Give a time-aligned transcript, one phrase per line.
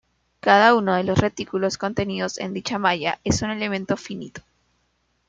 [0.39, 4.41] Cada uno de los retículos contenidos en dicha malla es un "elemento finito".